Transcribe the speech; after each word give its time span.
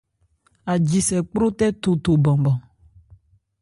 Ajisɛ 0.71 1.17
kpró 1.29 1.47
tɛ 1.57 1.67
thotho 1.81 2.11
banban. 2.23 2.57